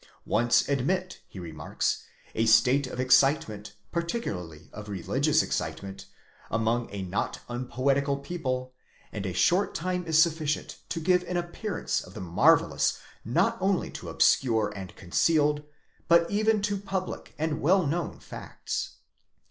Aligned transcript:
Once 0.25 0.67
admit, 0.67 1.19
he 1.27 1.37
remarks, 1.37 2.05
a 2.33 2.47
state 2.47 2.87
of 2.87 2.99
excitement, 2.99 3.73
particularly 3.91 4.67
of 4.73 4.89
religious 4.89 5.43
excitement, 5.43 6.07
among 6.49 6.89
a 6.91 7.03
not 7.03 7.41
unpoetical 7.47 8.17
people, 8.17 8.73
and 9.11 9.27
a 9.27 9.31
short 9.33 9.75
time 9.75 10.03
is 10.07 10.19
sufficient 10.19 10.79
to 10.89 10.99
give 10.99 11.21
an 11.27 11.37
appearance 11.37 12.01
of 12.03 12.15
the 12.15 12.19
marvellous. 12.19 12.97
not 13.23 13.59
only 13.61 13.91
to 13.91 14.09
obscure 14.09 14.73
and 14.75 14.95
concealed, 14.95 15.61
but 16.07 16.27
even 16.31 16.63
to 16.63 16.77
public 16.77 17.35
and 17.37 17.61
well 17.61 17.85
known 17.85 18.19
facts. 18.19 18.93